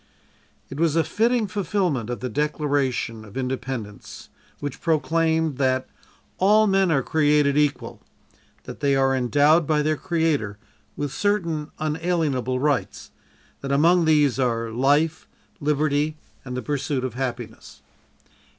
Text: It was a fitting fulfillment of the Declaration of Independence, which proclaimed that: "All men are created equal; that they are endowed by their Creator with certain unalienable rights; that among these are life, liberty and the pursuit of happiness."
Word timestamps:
It 0.71 0.79
was 0.79 0.95
a 0.95 1.03
fitting 1.03 1.45
fulfillment 1.45 2.09
of 2.09 2.21
the 2.21 2.27
Declaration 2.43 3.23
of 3.23 3.37
Independence, 3.37 4.29
which 4.59 4.81
proclaimed 4.81 5.59
that: 5.59 5.87
"All 6.39 6.65
men 6.65 6.89
are 6.89 7.03
created 7.03 7.55
equal; 7.55 8.01
that 8.63 8.79
they 8.79 8.95
are 8.95 9.15
endowed 9.15 9.67
by 9.67 9.83
their 9.83 9.97
Creator 9.97 10.57
with 10.97 11.13
certain 11.13 11.69
unalienable 11.77 12.59
rights; 12.59 13.11
that 13.59 13.71
among 13.71 14.05
these 14.05 14.39
are 14.39 14.71
life, 14.71 15.27
liberty 15.59 16.17
and 16.43 16.57
the 16.57 16.63
pursuit 16.63 17.03
of 17.03 17.13
happiness." 17.13 17.83